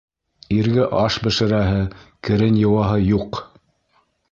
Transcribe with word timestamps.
Иргә 0.53 0.85
аш 1.01 1.17
бешерәһе, 1.25 1.83
керен 2.29 2.59
йыуаһы 2.65 2.99
юҡ! 3.13 3.43